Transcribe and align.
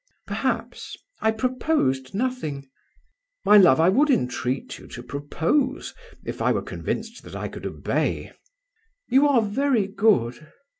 "Perhaps. 0.25 0.97
I 1.19 1.29
proposed 1.29 2.15
nothing." 2.15 2.67
"My 3.45 3.57
love, 3.59 3.79
I 3.79 3.89
would 3.89 4.09
entreat 4.09 4.79
you 4.79 4.87
to 4.87 5.03
propose 5.03 5.93
if 6.25 6.41
I 6.41 6.51
were 6.51 6.63
convinced 6.63 7.21
that 7.23 7.35
I 7.35 7.47
could 7.47 7.67
obey." 7.67 8.31
"You 9.09 9.27
are 9.27 9.43
very 9.43 9.85
good." 9.85 10.47